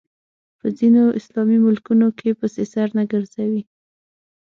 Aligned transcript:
په 0.59 0.67
ځینو 0.77 1.03
اسلامي 1.19 1.57
ملکونو 1.65 2.07
کې 2.19 2.29
پسې 2.39 2.63
سر 2.73 2.87
نه 2.97 3.03
ګرځوي 3.11 3.63